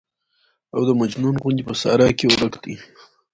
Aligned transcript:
او 0.75 0.81
د 0.89 0.91
مجنون 1.01 1.35
غوندې 1.41 1.63
په 1.67 1.73
صحرا 1.81 2.09
کې 2.17 2.25
ورک 2.31 2.53
دى. 2.63 2.75